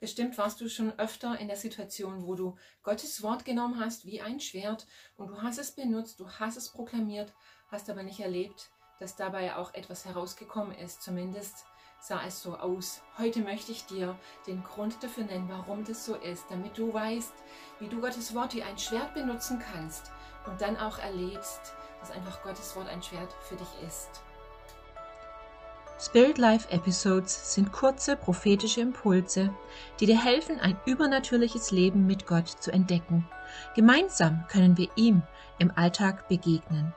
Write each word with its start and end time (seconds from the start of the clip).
Bestimmt 0.00 0.36
warst 0.36 0.60
du 0.60 0.68
schon 0.68 0.98
öfter 0.98 1.38
in 1.38 1.48
der 1.48 1.56
Situation, 1.56 2.26
wo 2.26 2.34
du 2.34 2.56
Gottes 2.82 3.22
Wort 3.22 3.44
genommen 3.44 3.80
hast 3.80 4.04
wie 4.04 4.20
ein 4.20 4.40
Schwert 4.40 4.86
und 5.16 5.28
du 5.28 5.42
hast 5.42 5.58
es 5.58 5.72
benutzt, 5.72 6.20
du 6.20 6.28
hast 6.28 6.56
es 6.56 6.70
proklamiert, 6.70 7.32
hast 7.68 7.88
aber 7.88 8.02
nicht 8.02 8.20
erlebt, 8.20 8.70
dass 8.98 9.16
dabei 9.16 9.56
auch 9.56 9.72
etwas 9.74 10.04
herausgekommen 10.04 10.76
ist. 10.76 11.02
Zumindest 11.02 11.64
sah 12.00 12.22
es 12.26 12.42
so 12.42 12.56
aus. 12.56 13.02
Heute 13.16 13.40
möchte 13.40 13.72
ich 13.72 13.86
dir 13.86 14.18
den 14.46 14.62
Grund 14.62 15.02
dafür 15.02 15.24
nennen, 15.24 15.48
warum 15.48 15.84
das 15.84 16.04
so 16.04 16.16
ist, 16.16 16.44
damit 16.50 16.76
du 16.76 16.92
weißt, 16.92 17.32
wie 17.78 17.88
du 17.88 18.00
Gottes 18.00 18.34
Wort 18.34 18.54
wie 18.54 18.62
ein 18.62 18.78
Schwert 18.78 19.14
benutzen 19.14 19.58
kannst 19.58 20.12
und 20.46 20.60
dann 20.60 20.76
auch 20.76 20.98
erlebst, 20.98 21.72
dass 22.00 22.10
einfach 22.10 22.42
Gottes 22.42 22.76
Wort 22.76 22.88
ein 22.88 23.02
Schwert 23.02 23.32
für 23.48 23.56
dich 23.56 23.82
ist. 23.86 24.22
Spirit 26.04 26.36
Life 26.36 26.70
Episodes 26.70 27.54
sind 27.54 27.72
kurze 27.72 28.14
prophetische 28.14 28.82
Impulse, 28.82 29.54
die 29.98 30.04
dir 30.04 30.22
helfen, 30.22 30.60
ein 30.60 30.78
übernatürliches 30.84 31.70
Leben 31.70 32.06
mit 32.06 32.26
Gott 32.26 32.46
zu 32.46 32.70
entdecken. 32.70 33.26
Gemeinsam 33.74 34.44
können 34.48 34.76
wir 34.76 34.90
ihm 34.96 35.22
im 35.58 35.70
Alltag 35.70 36.28
begegnen. 36.28 36.92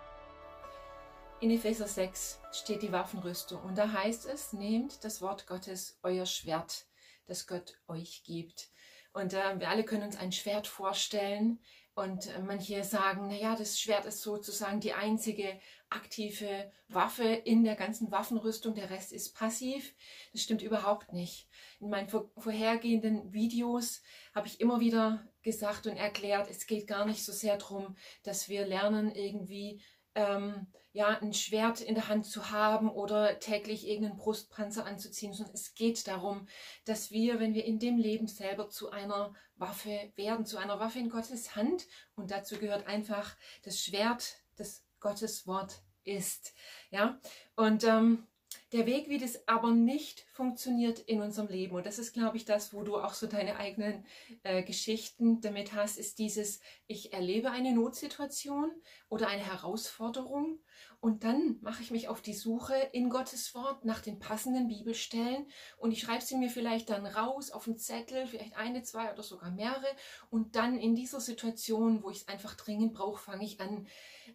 In 1.39 1.51
Epheser 1.51 1.87
6 1.87 2.41
steht 2.51 2.81
die 2.81 2.91
Waffenrüstung 2.91 3.61
und 3.61 3.77
da 3.77 3.89
heißt 3.93 4.25
es, 4.25 4.51
nehmt 4.51 5.05
das 5.05 5.21
Wort 5.21 5.47
Gottes, 5.47 5.97
euer 6.03 6.25
Schwert, 6.25 6.85
das 7.27 7.47
Gott 7.47 7.79
euch 7.87 8.23
gibt. 8.25 8.67
Und 9.13 9.31
äh, 9.33 9.57
wir 9.57 9.69
alle 9.69 9.85
können 9.85 10.03
uns 10.03 10.17
ein 10.17 10.33
Schwert 10.33 10.67
vorstellen 10.67 11.59
und 11.97 12.27
äh, 12.27 12.39
manche 12.39 12.83
sagen, 12.83 13.27
naja, 13.27 13.55
das 13.55 13.79
Schwert 13.79 14.05
ist 14.05 14.21
sozusagen 14.21 14.79
die 14.79 14.93
einzige 14.93 15.59
aktive 15.89 16.71
Waffe 16.89 17.23
in 17.23 17.63
der 17.63 17.75
ganzen 17.75 18.11
Waffenrüstung, 18.11 18.75
der 18.75 18.91
Rest 18.91 19.11
ist 19.11 19.33
passiv. 19.33 19.95
Das 20.31 20.43
stimmt 20.43 20.61
überhaupt 20.61 21.11
nicht. 21.11 21.49
In 21.79 21.89
meinen 21.89 22.07
vorhergehenden 22.07 23.33
Videos 23.33 24.03
habe 24.35 24.45
ich 24.45 24.61
immer 24.61 24.79
wieder 24.79 25.27
gesagt 25.41 25.87
und 25.87 25.97
erklärt, 25.97 26.51
es 26.51 26.67
geht 26.67 26.85
gar 26.85 27.05
nicht 27.05 27.25
so 27.25 27.31
sehr 27.31 27.57
darum, 27.57 27.95
dass 28.21 28.47
wir 28.47 28.67
lernen, 28.67 29.11
irgendwie 29.11 29.81
ähm, 30.17 30.65
ja, 30.93 31.09
ein 31.19 31.31
Schwert 31.31 31.79
in 31.79 31.93
der 31.93 32.07
Hand 32.07 32.25
zu 32.25 32.49
haben 32.49 32.89
oder 32.89 33.39
täglich 33.39 33.87
irgendeinen 33.87 34.17
Brustpanzer 34.17 34.83
anzuziehen, 34.83 35.31
sondern 35.31 35.53
es 35.53 35.75
geht 35.75 36.07
darum, 36.07 36.47
dass 36.85 37.11
wir, 37.11 37.39
wenn 37.39 37.53
wir 37.53 37.65
in 37.65 37.77
dem 37.77 37.97
Leben 37.97 38.27
selber 38.27 38.67
zu 38.67 38.89
einer 38.89 39.35
Waffe 39.57 40.11
werden, 40.15 40.47
zu 40.47 40.57
einer 40.57 40.79
Waffe 40.79 40.97
in 40.97 41.09
Gottes 41.09 41.55
Hand, 41.55 41.85
und 42.15 42.31
dazu 42.31 42.57
gehört 42.57 42.87
einfach 42.87 43.35
das 43.63 43.79
Schwert, 43.79 44.37
das 44.55 44.83
Gottes 44.99 45.45
Wort 45.45 45.83
ist. 46.03 46.55
Ja, 46.89 47.19
und 47.55 47.83
ähm, 47.83 48.25
der 48.73 48.85
Weg, 48.85 49.07
wie 49.07 49.17
das 49.17 49.47
aber 49.47 49.71
nicht 49.71 50.25
funktioniert 50.33 50.99
in 50.99 51.21
unserem 51.21 51.47
Leben, 51.47 51.75
und 51.75 51.85
das 51.85 51.99
ist, 51.99 52.13
glaube 52.13 52.35
ich, 52.35 52.43
das, 52.43 52.73
wo 52.73 52.83
du 52.83 52.97
auch 52.97 53.13
so 53.13 53.25
deine 53.25 53.55
eigenen 53.57 54.05
äh, 54.43 54.61
Geschichten 54.63 55.39
damit 55.39 55.73
hast, 55.73 55.97
ist 55.97 56.19
dieses, 56.19 56.59
ich 56.85 57.13
erlebe 57.13 57.51
eine 57.51 57.73
Notsituation 57.73 58.69
oder 59.07 59.27
eine 59.27 59.45
Herausforderung 59.45 60.59
und 60.99 61.23
dann 61.23 61.57
mache 61.61 61.81
ich 61.81 61.91
mich 61.91 62.09
auf 62.09 62.21
die 62.21 62.33
Suche 62.33 62.75
in 62.91 63.09
Gottes 63.09 63.55
Wort 63.55 63.85
nach 63.85 64.01
den 64.01 64.19
passenden 64.19 64.67
Bibelstellen 64.67 65.47
und 65.77 65.91
ich 65.91 66.01
schreibe 66.01 66.23
sie 66.23 66.35
mir 66.35 66.49
vielleicht 66.49 66.89
dann 66.89 67.05
raus 67.05 67.51
auf 67.51 67.67
einen 67.67 67.77
Zettel, 67.77 68.27
vielleicht 68.27 68.57
eine, 68.57 68.83
zwei 68.83 69.13
oder 69.13 69.23
sogar 69.23 69.51
mehrere 69.51 69.87
und 70.29 70.57
dann 70.57 70.77
in 70.77 70.93
dieser 70.93 71.21
Situation, 71.21 72.03
wo 72.03 72.09
ich 72.09 72.17
es 72.17 72.27
einfach 72.27 72.55
dringend 72.55 72.93
brauche, 72.93 73.21
fange 73.21 73.45
ich 73.45 73.61
an, 73.61 73.87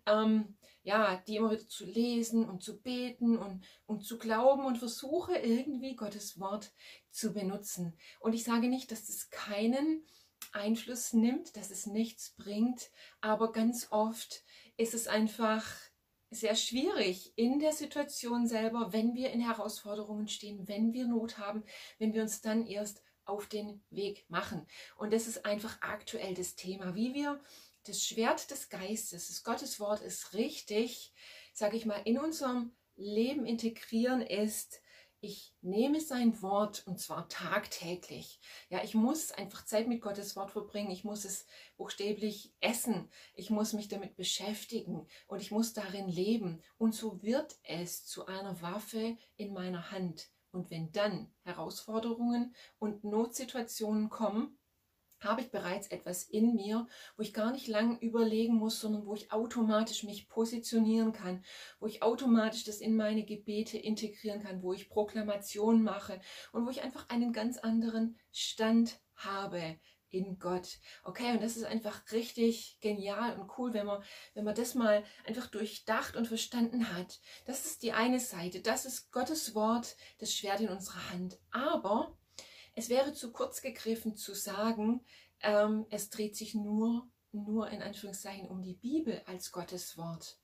ähm, 0.07 0.57
ja, 0.85 1.23
die 1.27 1.37
immer 1.37 1.51
wieder 1.51 1.69
zu 1.69 1.85
lesen 1.85 2.49
und 2.49 2.63
zu 2.63 2.81
beten 2.81 3.39
und, 3.39 3.65
und 3.87 4.05
zu 4.05 4.19
glauben 4.23 4.65
und 4.65 4.79
versuche 4.79 5.37
irgendwie 5.37 5.97
Gottes 5.97 6.41
Wort 6.41 6.73
zu 7.11 7.35
benutzen. 7.35 7.99
Und 8.21 8.33
ich 8.33 8.45
sage 8.45 8.69
nicht, 8.69 8.91
dass 8.91 9.09
es 9.09 9.29
keinen 9.31 10.07
Einfluss 10.53 11.13
nimmt, 11.13 11.57
dass 11.57 11.71
es 11.71 11.87
nichts 11.87 12.35
bringt, 12.37 12.91
aber 13.21 13.53
ganz 13.53 13.89
oft 13.91 14.45
ist 14.77 14.95
es 14.95 15.09
einfach 15.09 15.67
sehr 16.31 16.55
schwierig 16.55 17.33
in 17.37 17.59
der 17.59 17.73
Situation 17.73 18.47
selber, 18.47 18.93
wenn 18.93 19.15
wir 19.15 19.31
in 19.31 19.41
Herausforderungen 19.41 20.29
stehen, 20.29 20.67
wenn 20.69 20.93
wir 20.93 21.07
Not 21.07 21.37
haben, 21.37 21.65
wenn 21.99 22.15
wir 22.15 22.23
uns 22.23 22.41
dann 22.41 22.67
erst 22.67 23.03
auf 23.25 23.47
den 23.49 23.83
Weg 23.91 24.25
machen. 24.29 24.67
Und 24.97 25.13
das 25.13 25.27
ist 25.27 25.45
einfach 25.45 25.79
aktuell 25.83 26.35
das 26.35 26.55
Thema, 26.55 26.95
wie 26.95 27.13
wir 27.13 27.41
das 27.85 28.05
Schwert 28.05 28.51
des 28.51 28.69
Geistes, 28.69 29.29
das 29.29 29.43
Gottes 29.43 29.81
Wort 29.81 30.01
ist 30.01 30.35
richtig, 30.35 31.13
sage 31.53 31.77
ich 31.77 31.85
mal, 31.85 32.01
in 32.05 32.19
unserem 32.19 32.73
Leben 32.97 33.47
integrieren 33.47 34.23
ist, 34.23 34.83
ich 35.25 35.55
nehme 35.61 36.01
sein 36.01 36.43
Wort 36.43 36.85
und 36.85 36.99
zwar 36.99 37.29
tagtäglich. 37.29 38.41
Ja, 38.71 38.83
ich 38.83 38.95
muss 38.95 39.31
einfach 39.31 39.65
Zeit 39.65 39.87
mit 39.87 40.03
Gottes 40.03 40.35
Wort 40.35 40.51
verbringen. 40.51 40.91
Ich 40.91 41.05
muss 41.05 41.25
es 41.25 41.47
buchstäblich 41.77 42.53
essen. 42.59 43.09
Ich 43.35 43.49
muss 43.49 43.73
mich 43.73 43.87
damit 43.87 44.17
beschäftigen 44.17 45.07
und 45.29 45.41
ich 45.41 45.53
muss 45.53 45.75
darin 45.75 46.09
leben. 46.09 46.61
Und 46.77 46.97
so 46.97 47.23
wird 47.23 47.57
es 47.63 48.05
zu 48.05 48.27
einer 48.27 48.61
Waffe 48.63 49.17
in 49.37 49.53
meiner 49.53 49.93
Hand. 49.93 50.29
Und 50.51 50.73
wenn 50.73 50.91
dann 50.91 51.33
Herausforderungen 51.45 52.57
und 52.81 53.05
Notsituationen 53.05 54.11
kommen, 54.11 54.59
habe 55.25 55.41
ich 55.41 55.51
bereits 55.51 55.89
etwas 55.89 56.25
in 56.25 56.55
mir, 56.55 56.87
wo 57.17 57.23
ich 57.23 57.35
gar 57.35 57.53
nicht 57.53 57.69
lang 57.69 57.99
überlegen 58.01 58.55
muss, 58.55 58.81
sondern 58.81 59.07
wo 59.07 59.15
ich 59.15 59.33
automatisch 59.33 60.03
mich 60.05 60.29
positionieren 60.29 61.13
kann, 61.13 61.45
wo 61.81 61.87
ich 61.87 62.03
automatisch 62.03 62.65
das 62.65 62.81
in 62.81 62.97
meine 62.97 63.25
Gebete 63.25 63.79
integrieren 63.79 64.43
kann, 64.43 64.63
wo 64.63 64.73
ich 64.73 64.89
Proklamationen 64.89 65.83
mache 65.83 66.21
und 66.53 66.67
wo 66.67 66.71
ich 66.71 66.83
einfach 66.83 67.09
einen 67.09 67.33
ganz 67.33 67.59
anderen 67.59 68.19
Stand 68.31 69.01
habe 69.15 69.79
in 70.13 70.39
Gott. 70.39 70.79
Okay, 71.05 71.33
und 71.33 71.43
das 71.43 71.57
ist 71.57 71.65
einfach 71.65 72.03
richtig 72.13 72.79
genial 72.81 73.39
und 73.39 73.51
cool, 73.57 73.73
wenn 73.73 73.87
man, 73.87 74.03
wenn 74.35 74.45
man 74.45 74.55
das 74.55 74.75
mal 74.75 75.03
einfach 75.27 75.47
durchdacht 75.47 76.17
und 76.17 76.29
verstanden 76.29 76.95
hat. 76.95 77.21
Das 77.47 77.65
ist 77.65 77.83
die 77.83 77.93
eine 77.93 78.21
Seite, 78.21 78.61
das 78.61 78.85
ist 78.85 79.11
Gottes 79.11 79.55
Wort, 79.55 79.97
das 80.19 80.35
Schwert 80.35 80.61
in 80.61 80.69
unserer 80.69 81.11
Hand. 81.11 81.39
Aber 81.51 82.17
es 82.75 82.89
wäre 82.89 83.13
zu 83.13 83.33
kurz 83.33 83.63
gegriffen 83.63 84.17
zu 84.17 84.35
sagen, 84.35 85.05
ähm, 85.41 85.87
es 85.91 86.11
dreht 86.11 86.37
sich 86.37 86.55
nur, 86.55 87.09
nur 87.33 87.69
in 87.71 87.83
Anführungszeichen 87.83 88.49
um 88.49 88.63
die 88.63 88.75
Bibel 88.75 89.23
als 89.27 89.53
Gottes 89.53 89.97
Wort. 89.97 90.39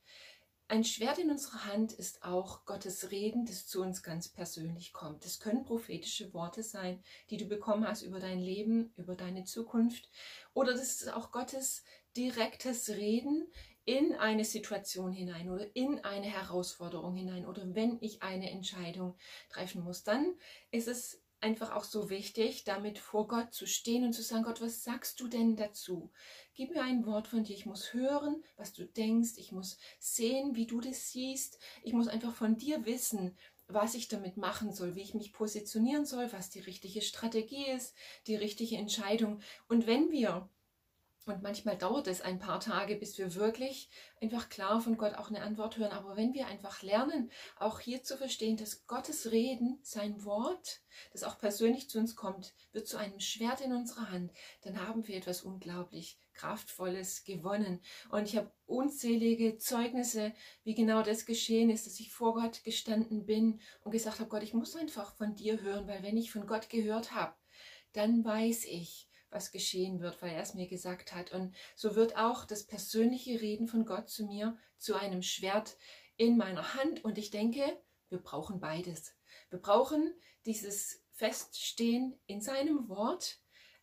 Ein 0.71 0.85
Schwert 0.85 1.19
in 1.19 1.31
unserer 1.31 1.65
Hand 1.65 1.93
ist 1.93 2.23
auch 2.23 2.67
Gottes 2.67 3.11
Reden, 3.11 3.47
das 3.47 3.67
zu 3.67 3.81
uns 3.81 4.03
ganz 4.03 4.29
persönlich 4.29 4.93
kommt. 4.93 5.25
Es 5.25 5.41
können 5.41 5.65
prophetische 5.65 6.35
Worte 6.35 6.63
sein, 6.63 7.03
die 7.31 7.39
du 7.39 7.47
bekommen 7.47 7.89
hast 7.89 8.03
über 8.03 8.21
dein 8.21 8.39
Leben, 8.39 8.93
über 8.97 9.15
deine 9.15 9.45
Zukunft. 9.45 10.11
Oder 10.53 10.73
das 10.73 11.01
ist 11.01 11.11
auch 11.11 11.33
Gottes 11.33 11.85
direktes 12.19 12.91
Reden 12.91 13.51
in 13.87 14.15
eine 14.17 14.45
Situation 14.45 15.11
hinein 15.11 15.49
oder 15.49 15.75
in 15.75 16.01
eine 16.01 16.27
Herausforderung 16.27 17.17
hinein 17.17 17.47
oder 17.47 17.75
wenn 17.75 17.97
ich 18.03 18.23
eine 18.23 18.51
Entscheidung 18.51 19.17
treffen 19.49 19.83
muss. 19.83 20.03
Dann 20.03 20.35
ist 20.71 20.89
es 20.89 21.23
einfach 21.41 21.75
auch 21.75 21.85
so 21.85 22.11
wichtig, 22.11 22.65
damit 22.65 22.99
vor 22.99 23.29
Gott 23.29 23.55
zu 23.55 23.67
stehen 23.67 24.05
und 24.05 24.13
zu 24.13 24.23
sagen, 24.23 24.45
Gott, 24.45 24.61
was 24.61 24.83
sagst 24.83 25.21
du 25.21 25.29
denn 25.29 25.57
dazu? 25.57 26.11
Gib 26.55 26.71
mir 26.71 26.83
ein 26.83 27.07
Wort 27.07 27.29
von 27.29 27.45
dir. 27.45 27.55
Ich 27.55 27.67
muss 27.67 27.93
hören, 27.95 28.43
was 28.57 28.73
du 28.73 28.85
denkst. 28.85 29.35
Ich 29.37 29.53
muss 29.53 29.79
sehen, 29.99 30.57
wie 30.57 30.67
du 30.67 30.81
das 30.81 31.11
siehst. 31.11 31.59
Ich 31.83 31.93
muss 31.93 32.09
einfach 32.09 32.35
von 32.35 32.57
dir 32.57 32.85
wissen, 32.85 33.37
was 33.69 33.95
ich 33.95 34.09
damit 34.09 34.37
machen 34.37 34.73
soll, 34.73 34.95
wie 34.95 35.03
ich 35.03 35.15
mich 35.15 35.33
positionieren 35.33 36.07
soll, 36.07 36.33
was 36.33 36.51
die 36.51 36.61
richtige 36.61 37.03
Strategie 37.03 37.67
ist, 37.67 37.95
die 38.27 38.37
richtige 38.37 38.77
Entscheidung. 38.77 39.41
Und 39.69 39.87
wenn 39.87 40.11
wir 40.11 40.49
und 41.29 41.43
manchmal 41.43 41.77
dauert 41.77 42.07
es 42.07 42.21
ein 42.21 42.39
paar 42.39 42.61
Tage, 42.61 42.97
bis 42.97 43.19
wir 43.19 43.35
wirklich 43.35 43.89
einfach 44.21 44.49
klar 44.49 44.81
von 44.81 44.97
Gott 44.97 45.15
auch 45.15 45.29
eine 45.29 45.43
Antwort 45.43 45.77
hören. 45.77 45.93
Aber 45.93 46.17
wenn 46.17 46.35
wir 46.35 46.47
einfach 46.47 46.83
lernen, 46.83 47.31
auch 47.59 47.81
hier 47.81 48.03
zu 48.03 48.17
verstehen, 48.17 48.57
dass 48.57 48.87
Gottes 48.87 49.31
Reden, 49.31 49.79
sein 49.83 50.25
Wort, 50.25 50.81
das 51.13 51.25
auch 51.25 51.39
persönlich 51.39 51.89
zu 51.89 51.99
uns 51.99 52.17
kommt, 52.17 52.55
wird 52.73 52.89
zu 52.89 52.97
einem 52.97 53.21
Schwert 53.21 53.61
in 53.61 53.73
unserer 53.73 54.11
Hand, 54.11 54.33
dann 54.63 54.87
haben 54.87 55.07
wir 55.07 55.17
etwas 55.17 55.43
unglaublich 55.43 56.19
Kraftvolles 56.35 57.25
gewonnen. 57.25 57.81
Und 58.11 58.25
ich 58.25 58.37
habe 58.37 58.53
unzählige 58.67 59.59
Zeugnisse, 59.59 60.33
wie 60.65 60.75
genau 60.75 61.03
das 61.03 61.27
geschehen 61.27 61.69
ist, 61.69 61.87
dass 61.87 62.01
ich 62.01 62.13
vor 62.13 62.35
Gott 62.35 62.63
gestanden 62.65 63.27
bin 63.27 63.61
und 63.83 63.91
gesagt 63.91 64.21
habe, 64.21 64.29
Gott, 64.29 64.43
ich 64.43 64.55
muss 64.55 64.77
einfach 64.77 65.15
von 65.17 65.35
dir 65.35 65.61
hören, 65.61 65.87
weil 65.89 66.03
wenn 66.03 66.17
ich 66.17 66.31
von 66.31 66.47
Gott 66.47 66.71
gehört 66.71 67.13
habe, 67.13 67.35
dann 67.93 68.25
weiß 68.25 68.65
ich, 68.67 69.08
was 69.31 69.53
geschehen 69.53 70.01
wird, 70.01 70.21
weil 70.23 70.33
er 70.33 70.43
es 70.43 70.55
mir 70.55 70.69
gesagt 70.69 71.15
hat. 71.15 71.33
Und 71.33 71.55
so 71.77 71.95
wird 71.95 72.17
auch 72.17 72.45
das 72.45 72.65
persönliche 72.65 73.41
Reden 73.41 73.69
von 73.69 73.85
Gott 73.85 74.09
zu 74.09 74.27
mir 74.27 74.57
zu 74.79 74.95
einem 74.95 75.23
Schwert 75.23 75.77
in 76.17 76.37
meiner 76.37 76.75
Hand. 76.75 77.05
Und 77.05 77.19
ich 77.19 77.31
denke, 77.31 77.79
wir 78.09 78.19
brauchen 78.19 78.61
beides. 78.61 79.15
Wir 79.51 79.59
brauchen 79.59 80.15
dieses 80.47 81.03
Feststehen 81.13 82.19
in 82.27 82.41
seinem 82.41 82.89
Wort, 82.89 83.41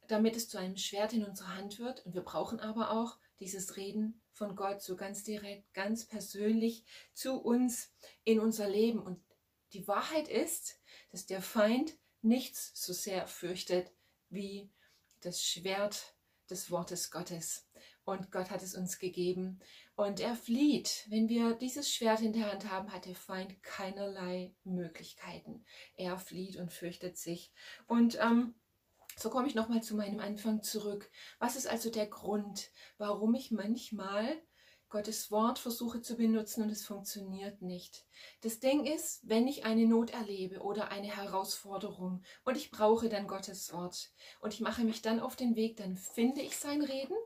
damit 0.07 0.36
es 0.36 0.50
zu 0.50 0.57
einem 0.57 0.77
Schwert 0.77 1.13
in 1.13 1.25
unserer 1.25 1.56
Hand 1.56 1.80
wird. 1.80 2.06
Und 2.06 2.13
wir 2.13 2.21
brauchen 2.21 2.59
aber 2.59 2.91
auch 2.91 3.18
dieses 3.39 3.75
Reden 3.77 4.21
von 4.31 4.56
Gott 4.56 4.81
so 4.81 4.95
ganz 4.95 5.24
direkt, 5.24 5.74
ganz 5.74 6.06
persönlich 6.06 6.83
zu 7.13 7.39
uns 7.39 7.94
in 8.24 8.39
unser 8.39 8.69
Leben. 8.69 9.00
Und 9.00 9.24
die 9.74 9.88
Wahrheit 9.88 10.27
ist, 10.27 10.80
dass 11.12 11.25
der 11.25 11.41
Feind 11.41 11.98
nichts 12.21 12.71
so 12.74 12.94
sehr 12.94 13.27
fürchtet 13.27 13.91
wie 14.30 14.69
das 15.25 15.44
Schwert 15.44 16.16
des 16.50 16.69
Wortes 16.72 17.12
Gottes. 17.12 17.68
Und 18.04 18.31
Gott 18.31 18.51
hat 18.51 18.62
es 18.62 18.75
uns 18.75 19.00
gegeben. 19.00 19.60
Und 19.95 20.19
er 20.19 20.36
flieht. 20.36 21.06
Wenn 21.10 21.27
wir 21.27 21.56
dieses 21.56 21.92
Schwert 21.92 22.22
in 22.22 22.33
der 22.33 22.51
Hand 22.51 22.69
haben, 22.69 22.92
hat 22.92 23.06
der 23.06 23.16
Feind 23.16 23.62
keinerlei 23.63 24.54
Möglichkeiten. 24.63 25.66
Er 25.95 26.18
flieht 26.18 26.57
und 26.57 26.72
fürchtet 26.72 27.18
sich. 27.18 27.51
Und 27.88 28.19
ähm, 28.22 28.54
so 29.18 29.30
komme 29.30 29.48
ich 29.48 29.56
nochmal 29.56 29.81
zu 29.81 29.95
meinem 29.95 30.19
Anfang 30.19 30.62
zurück. 30.62 31.10
Was 31.39 31.56
ist 31.56 31.68
also 31.68 31.89
der 31.89 32.07
Grund, 32.07 32.69
warum 32.98 33.33
ich 33.33 33.51
manchmal 33.51 34.42
Gottes 34.95 35.30
Wort 35.30 35.59
versuche 35.59 36.00
zu 36.00 36.15
benutzen 36.15 36.63
und 36.63 36.69
es 36.69 36.86
funktioniert 36.86 37.62
nicht. 37.62 38.06
Das 38.39 38.62
Ding 38.62 38.86
ist, 38.86 39.19
wenn 39.27 39.45
ich 39.45 39.65
eine 39.65 39.86
Not 39.86 40.12
erlebe 40.12 40.62
oder 40.62 40.88
eine 40.88 41.13
Herausforderung 41.13 42.24
und 42.45 42.56
ich 42.56 42.71
brauche 42.71 43.09
dann 43.09 43.27
Gottes 43.27 43.74
Wort 43.74 44.13
und 44.39 44.53
ich 44.53 44.62
mache 44.62 44.86
mich 44.86 45.01
dann 45.01 45.19
auf 45.19 45.36
den 45.36 45.57
Weg, 45.57 45.75
dann 45.75 45.97
finde 45.97 46.39
ich 46.39 46.56
sein 46.56 46.81
Reden. 46.81 47.18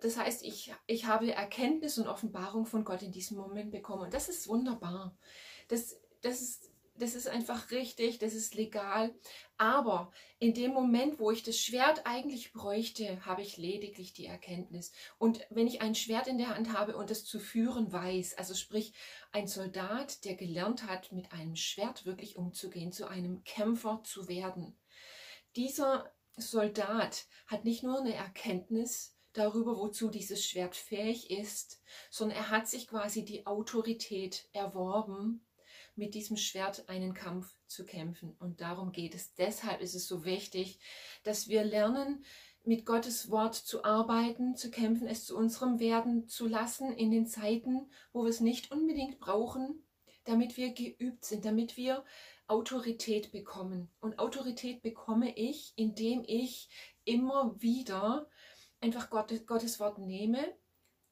Das 0.00 0.16
heißt, 0.16 0.42
ich, 0.42 0.74
ich 0.88 1.06
habe 1.06 1.32
Erkenntnis 1.32 1.98
und 1.98 2.08
Offenbarung 2.08 2.66
von 2.66 2.82
Gott 2.82 3.02
in 3.02 3.12
diesem 3.12 3.36
Moment 3.36 3.70
bekommen 3.70 4.02
und 4.02 4.12
das 4.12 4.28
ist 4.28 4.48
wunderbar. 4.48 5.16
Das, 5.68 6.00
das 6.20 6.42
ist 6.42 6.71
das 7.02 7.16
ist 7.16 7.26
einfach 7.26 7.72
richtig, 7.72 8.20
das 8.20 8.32
ist 8.32 8.54
legal. 8.54 9.12
Aber 9.58 10.12
in 10.38 10.54
dem 10.54 10.70
Moment, 10.70 11.18
wo 11.18 11.32
ich 11.32 11.42
das 11.42 11.58
Schwert 11.58 12.06
eigentlich 12.06 12.52
bräuchte, 12.52 13.26
habe 13.26 13.42
ich 13.42 13.56
lediglich 13.56 14.12
die 14.12 14.26
Erkenntnis. 14.26 14.92
Und 15.18 15.44
wenn 15.50 15.66
ich 15.66 15.82
ein 15.82 15.96
Schwert 15.96 16.28
in 16.28 16.38
der 16.38 16.54
Hand 16.54 16.72
habe 16.72 16.96
und 16.96 17.10
es 17.10 17.24
zu 17.24 17.40
führen 17.40 17.92
weiß, 17.92 18.38
also 18.38 18.54
sprich 18.54 18.94
ein 19.32 19.48
Soldat, 19.48 20.24
der 20.24 20.36
gelernt 20.36 20.86
hat, 20.86 21.10
mit 21.10 21.32
einem 21.32 21.56
Schwert 21.56 22.06
wirklich 22.06 22.36
umzugehen, 22.36 22.92
zu 22.92 23.08
einem 23.08 23.42
Kämpfer 23.42 24.02
zu 24.04 24.28
werden, 24.28 24.78
dieser 25.56 26.08
Soldat 26.36 27.26
hat 27.48 27.64
nicht 27.64 27.82
nur 27.82 27.98
eine 27.98 28.14
Erkenntnis 28.14 29.16
darüber, 29.32 29.76
wozu 29.76 30.08
dieses 30.08 30.46
Schwert 30.46 30.76
fähig 30.76 31.32
ist, 31.32 31.82
sondern 32.10 32.38
er 32.38 32.50
hat 32.50 32.68
sich 32.68 32.86
quasi 32.86 33.24
die 33.24 33.44
Autorität 33.44 34.48
erworben, 34.52 35.44
mit 35.94 36.14
diesem 36.14 36.36
Schwert 36.36 36.88
einen 36.88 37.14
Kampf 37.14 37.54
zu 37.66 37.84
kämpfen. 37.84 38.34
Und 38.38 38.60
darum 38.60 38.92
geht 38.92 39.14
es. 39.14 39.34
Deshalb 39.34 39.80
ist 39.80 39.94
es 39.94 40.06
so 40.06 40.24
wichtig, 40.24 40.80
dass 41.24 41.48
wir 41.48 41.64
lernen, 41.64 42.24
mit 42.64 42.86
Gottes 42.86 43.30
Wort 43.30 43.56
zu 43.56 43.84
arbeiten, 43.84 44.54
zu 44.54 44.70
kämpfen, 44.70 45.08
es 45.08 45.24
zu 45.24 45.36
unserem 45.36 45.80
werden 45.80 46.28
zu 46.28 46.46
lassen 46.46 46.92
in 46.92 47.10
den 47.10 47.26
Zeiten, 47.26 47.90
wo 48.12 48.22
wir 48.22 48.30
es 48.30 48.40
nicht 48.40 48.70
unbedingt 48.70 49.18
brauchen, 49.18 49.84
damit 50.24 50.56
wir 50.56 50.72
geübt 50.72 51.24
sind, 51.24 51.44
damit 51.44 51.76
wir 51.76 52.04
Autorität 52.46 53.32
bekommen. 53.32 53.90
Und 54.00 54.18
Autorität 54.18 54.82
bekomme 54.82 55.36
ich, 55.36 55.72
indem 55.76 56.22
ich 56.24 56.68
immer 57.04 57.60
wieder 57.60 58.28
einfach 58.80 59.10
Gottes 59.10 59.80
Wort 59.80 59.98
nehme 59.98 60.54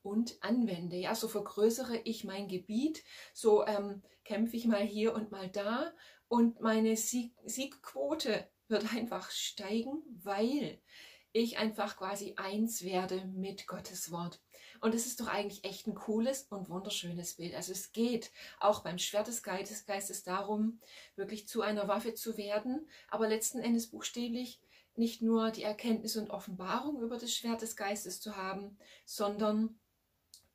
und 0.03 0.43
anwende. 0.43 0.97
Ja, 0.97 1.15
so 1.15 1.29
vergrößere 1.29 1.99
ich 2.05 2.25
mein 2.25 2.49
Gebiet, 2.49 3.05
so 3.33 3.67
ähm, 3.67 4.03
kämpfe 4.25 4.57
ich 4.57 4.67
mal 4.67 4.83
hier 4.83 5.15
und 5.15 5.31
mal 5.31 5.49
da 5.49 5.93
und 6.29 6.61
meine 6.61 6.97
Sieg 6.97 7.35
Siegquote 7.45 8.49
wird 8.69 8.95
einfach 8.95 9.31
steigen, 9.31 10.03
weil 10.23 10.81
ich 11.33 11.59
einfach 11.59 11.97
quasi 11.97 12.35
eins 12.37 12.85
werde 12.85 13.25
mit 13.27 13.67
Gottes 13.67 14.11
Wort. 14.13 14.41
Und 14.81 14.95
es 14.95 15.07
ist 15.07 15.21
doch 15.21 15.27
eigentlich 15.27 15.65
echt 15.65 15.87
ein 15.87 15.95
cooles 15.95 16.45
und 16.45 16.71
wunderschönes 16.71 17.35
Bild. 17.35 17.55
Also 17.55 17.73
es 17.73 17.93
geht 17.93 18.31
auch 18.61 18.83
beim 18.83 18.99
Schwert 18.99 19.27
des 19.27 19.43
Geistes, 19.43 19.87
Geistes 19.87 20.23
darum, 20.23 20.81
wirklich 21.17 21.49
zu 21.49 21.63
einer 21.63 21.89
Waffe 21.89 22.15
zu 22.15 22.37
werden, 22.37 22.89
aber 23.09 23.29
letzten 23.29 23.59
Endes 23.59 23.91
buchstäblich 23.91 24.61
nicht 24.95 25.23
nur 25.23 25.51
die 25.51 25.65
Erkenntnis 25.65 26.17
und 26.17 26.31
Offenbarung 26.31 27.01
über 27.03 27.19
das 27.19 27.33
Schwert 27.33 27.63
des 27.63 27.75
Geistes 27.75 28.21
zu 28.21 28.37
haben, 28.37 28.79
sondern 29.05 29.80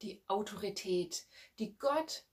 die 0.05 0.23
Autorität, 0.27 1.25
die 1.57 1.75
Gott 1.77 2.25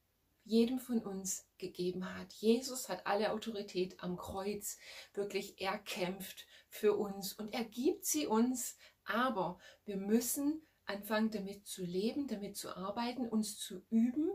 jedem 0.45 0.79
von 0.79 0.99
uns 0.99 1.49
gegeben 1.57 2.15
hat. 2.15 2.33
Jesus 2.35 2.89
hat 2.89 3.07
alle 3.07 3.33
Autorität 3.33 4.03
am 4.03 4.17
Kreuz 4.17 4.79
wirklich 5.15 5.61
erkämpft 5.61 6.47
für 6.69 6.95
uns 6.95 7.33
und 7.33 7.55
er 7.55 7.65
gibt 7.65 8.05
sie 8.05 8.27
uns, 8.27 8.77
aber 9.05 9.59
wir 9.85 9.97
müssen 9.97 10.67
anfangen 10.85 11.31
damit 11.31 11.67
zu 11.67 11.83
leben, 11.83 12.27
damit 12.27 12.57
zu 12.57 12.77
arbeiten, 12.77 13.29
uns 13.29 13.59
zu 13.59 13.83
üben, 13.89 14.31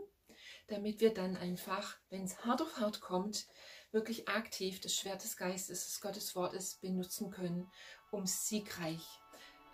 damit 0.66 1.00
wir 1.00 1.14
dann 1.14 1.36
einfach, 1.36 1.98
wenn 2.08 2.24
es 2.24 2.44
hart 2.44 2.62
auf 2.62 2.78
hart 2.78 3.00
kommt, 3.00 3.46
wirklich 3.92 4.28
aktiv 4.28 4.80
das 4.80 4.94
Schwert 4.94 5.22
des 5.22 5.36
Geistes, 5.36 5.84
das 5.84 6.00
Gottes 6.00 6.34
Wort 6.34 6.54
ist, 6.54 6.80
benutzen 6.80 7.30
können, 7.30 7.70
um 8.10 8.26
siegreich 8.26 9.06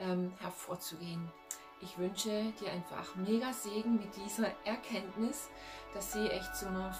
ähm, 0.01 0.37
hervorzugehen. 0.39 1.33
Ich 1.81 1.99
wünsche 1.99 2.53
dir 2.61 2.73
einfach 2.73 3.15
mega 3.17 3.53
Segen 3.53 3.97
mit 3.97 4.15
dieser 4.17 4.49
Erkenntnis, 4.65 5.51
dass 5.93 6.13
sie 6.13 6.29
echt 6.29 6.57
zu 6.57 6.67
einer 6.67 6.97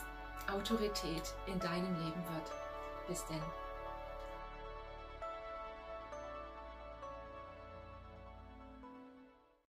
Autorität 0.53 1.35
in 1.47 1.59
deinem 1.59 1.95
Leben 1.95 2.23
wird. 2.35 2.51
Bis 3.09 3.25
denn. 3.27 3.64